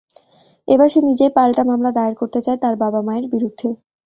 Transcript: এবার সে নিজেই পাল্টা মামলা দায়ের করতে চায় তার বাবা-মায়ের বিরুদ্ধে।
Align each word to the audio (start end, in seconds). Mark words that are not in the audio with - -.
এবার 0.67 0.87
সে 0.89 0.99
নিজেই 1.09 1.31
পাল্টা 1.37 1.63
মামলা 1.69 1.91
দায়ের 1.93 2.15
করতে 2.21 2.39
চায় 2.45 2.59
তার 2.63 2.75
বাবা-মায়ের 2.83 3.25
বিরুদ্ধে। 3.33 3.67